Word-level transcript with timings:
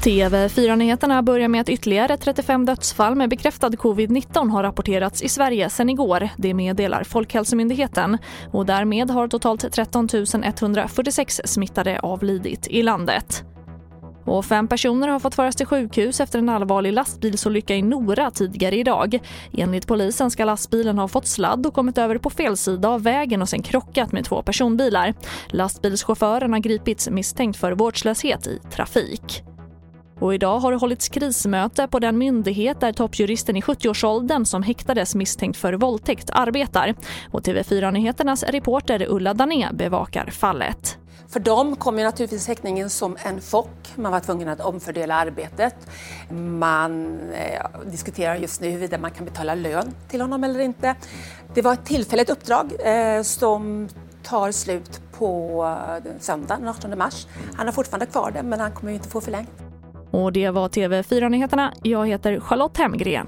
TV4-nyheterna 0.00 1.22
börjar 1.22 1.48
med 1.48 1.60
att 1.60 1.68
ytterligare 1.68 2.16
35 2.16 2.66
dödsfall 2.66 3.14
med 3.14 3.30
bekräftad 3.30 3.68
covid-19 3.68 4.50
har 4.50 4.62
rapporterats 4.62 5.22
i 5.22 5.28
Sverige 5.28 5.70
sedan 5.70 5.90
igår. 5.90 6.28
Det 6.36 6.54
meddelar 6.54 7.04
Folkhälsomyndigheten. 7.04 8.18
Och 8.50 8.66
därmed 8.66 9.10
har 9.10 9.28
totalt 9.28 9.72
13 9.72 10.08
146 10.42 11.40
smittade 11.44 12.00
avlidit 12.00 12.66
i 12.66 12.82
landet. 12.82 13.44
Och 14.30 14.44
fem 14.44 14.68
personer 14.68 15.08
har 15.08 15.20
fått 15.20 15.34
föras 15.34 15.56
till 15.56 15.66
sjukhus 15.66 16.20
efter 16.20 16.38
en 16.38 16.48
allvarlig 16.48 16.92
lastbilsolycka 16.92 17.74
i 17.76 17.82
Nora 17.82 18.30
tidigare 18.30 18.76
idag. 18.76 19.18
Enligt 19.52 19.86
polisen 19.86 20.30
ska 20.30 20.44
lastbilen 20.44 20.98
ha 20.98 21.08
fått 21.08 21.26
sladd 21.26 21.66
och 21.66 21.74
kommit 21.74 21.98
över 21.98 22.18
på 22.18 22.30
fel 22.30 22.56
sida 22.56 22.88
av 22.88 23.02
vägen 23.02 23.42
och 23.42 23.48
sen 23.48 23.62
krockat 23.62 24.12
med 24.12 24.24
två 24.24 24.42
personbilar. 24.42 25.14
Lastbilschauffören 25.48 26.52
har 26.52 26.60
gripits 26.60 27.08
misstänkt 27.08 27.56
för 27.56 27.72
vårdslöshet 27.72 28.46
i 28.46 28.60
trafik. 28.72 29.42
Och 30.20 30.34
idag 30.34 30.58
har 30.58 30.72
det 30.72 30.78
hållits 30.78 31.08
krismöte 31.08 31.88
på 31.88 31.98
den 31.98 32.18
myndighet 32.18 32.80
där 32.80 32.92
toppjuristen 32.92 33.56
i 33.56 33.60
70-årsåldern 33.60 34.44
som 34.44 34.62
häktades 34.62 35.14
misstänkt 35.14 35.56
för 35.56 35.72
våldtäkt 35.72 36.30
arbetar. 36.32 36.94
Och 37.30 37.42
TV4-nyheternas 37.42 38.44
reporter 38.44 39.06
Ulla 39.08 39.34
Dané 39.34 39.68
bevakar 39.72 40.30
fallet. 40.30 40.99
För 41.30 41.40
dem 41.40 41.76
kom 41.76 41.98
ju 41.98 42.04
naturligtvis 42.04 42.48
häktningen 42.48 42.90
som 42.90 43.16
en 43.24 43.40
chock. 43.40 43.92
Man 43.96 44.12
var 44.12 44.20
tvungen 44.20 44.48
att 44.48 44.60
omfördela 44.60 45.14
arbetet. 45.14 45.74
Man 46.58 47.18
eh, 47.32 47.90
diskuterar 47.90 48.36
just 48.36 48.60
nu 48.60 48.68
huruvida 48.70 48.98
man 48.98 49.10
kan 49.10 49.24
betala 49.24 49.54
lön 49.54 49.94
till 50.08 50.20
honom 50.20 50.44
eller 50.44 50.60
inte. 50.60 50.94
Det 51.54 51.62
var 51.62 51.72
ett 51.72 51.84
tillfälligt 51.84 52.30
uppdrag 52.30 52.72
eh, 52.84 53.22
som 53.22 53.88
tar 54.22 54.52
slut 54.52 55.00
på 55.12 55.76
söndagen 56.20 56.60
den 56.60 56.68
18 56.68 56.98
mars. 56.98 57.26
Han 57.56 57.66
har 57.66 57.72
fortfarande 57.72 58.06
kvar 58.06 58.30
det 58.30 58.42
men 58.42 58.60
han 58.60 58.72
kommer 58.72 58.92
ju 58.92 58.96
inte 58.96 59.08
få 59.08 59.20
förlängt. 59.20 59.50
Och 60.10 60.32
det 60.32 60.50
var 60.50 60.68
TV4-nyheterna. 60.68 61.72
Jag 61.82 62.08
heter 62.08 62.40
Charlotte 62.40 62.76
Hemgren. 62.76 63.26